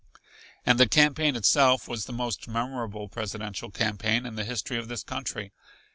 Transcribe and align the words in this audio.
And 0.65 0.79
the 0.79 0.87
campaign 0.89 1.35
itself 1.35 1.87
was 1.87 2.05
the 2.05 2.11
most 2.11 2.47
memorable 2.47 3.07
presidential 3.07 3.69
campaign 3.69 4.25
in 4.25 4.35
the 4.35 4.43
history 4.43 4.79
of 4.79 4.87
this 4.87 5.03
country. 5.03 5.51